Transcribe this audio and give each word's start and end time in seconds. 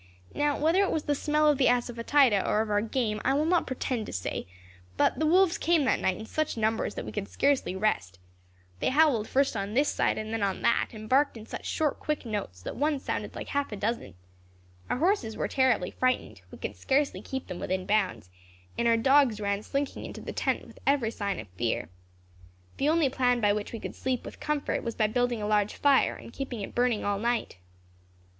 Now, 0.33 0.57
whether 0.57 0.81
it 0.81 0.89
was 0.89 1.03
the 1.03 1.13
smell 1.13 1.47
of 1.47 1.59
the 1.59 1.67
assafoetida 1.67 2.43
or 2.43 2.61
of 2.61 2.71
our 2.71 2.81
game, 2.81 3.21
I 3.23 3.35
will 3.35 3.45
not 3.45 3.67
pretend 3.67 4.07
to 4.07 4.11
say, 4.11 4.47
but 4.97 5.19
the 5.19 5.27
wolves 5.27 5.59
came 5.59 5.85
that 5.85 5.99
night 5.99 6.17
in 6.17 6.25
such 6.25 6.57
numbers 6.57 6.95
that 6.95 7.05
we 7.05 7.11
could 7.11 7.27
scarcely 7.27 7.75
rest. 7.75 8.17
They 8.79 8.89
howled 8.89 9.27
first 9.27 9.55
on 9.55 9.75
this 9.75 9.89
side 9.89 10.17
and 10.17 10.33
then 10.33 10.41
on 10.41 10.63
that, 10.63 10.87
and 10.93 11.07
barked 11.07 11.37
in 11.37 11.45
such 11.45 11.65
short 11.67 11.99
quick 11.99 12.25
notes, 12.25 12.63
that 12.63 12.75
one 12.75 12.99
sounded 12.99 13.35
like 13.35 13.49
half 13.49 13.71
a 13.71 13.75
dozen. 13.75 14.15
Our 14.89 14.97
horses 14.97 15.37
were 15.37 15.47
terribly 15.47 15.91
frightened; 15.91 16.41
we 16.49 16.57
could 16.57 16.75
scarcely 16.75 17.21
keep 17.21 17.45
them 17.45 17.59
within 17.59 17.85
bounds; 17.85 18.31
and 18.79 18.87
our 18.87 18.97
dogs 18.97 19.39
ran 19.39 19.61
slinking 19.61 20.03
into 20.03 20.21
the 20.21 20.33
tent 20.33 20.65
with 20.65 20.79
every 20.87 21.11
sign 21.11 21.39
of 21.39 21.47
fear. 21.49 21.89
The 22.77 22.89
only 22.89 23.09
plan 23.09 23.39
by 23.39 23.53
which 23.53 23.71
we 23.71 23.79
could 23.79 23.93
sleep 23.93 24.25
with 24.25 24.39
comfort 24.39 24.81
was 24.81 24.95
by 24.95 25.05
building 25.05 25.43
a 25.43 25.47
large 25.47 25.75
fire, 25.75 26.15
and 26.15 26.33
keeping 26.33 26.61
it 26.61 26.73
burning 26.73 27.05
all 27.05 27.19
night." 27.19 27.57